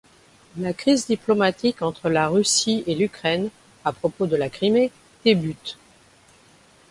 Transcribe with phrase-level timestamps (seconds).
[0.57, 3.51] La crise diplomatique entre la Russie et l'Ukraine
[3.85, 4.91] à propos de la Crimée
[5.23, 5.77] débute.